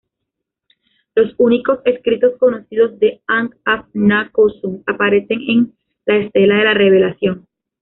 [1.13, 5.75] Los únicos escritos conocidos de Ankh-af-na-khonsu aparecen en
[6.07, 7.47] la Estela de la Revelación.